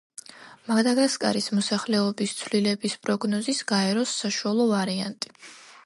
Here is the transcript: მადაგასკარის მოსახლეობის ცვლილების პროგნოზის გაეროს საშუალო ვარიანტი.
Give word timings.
მადაგასკარის 0.69 1.49
მოსახლეობის 1.57 2.35
ცვლილების 2.39 2.97
პროგნოზის 3.05 3.63
გაეროს 3.75 4.19
საშუალო 4.23 4.71
ვარიანტი. 4.77 5.37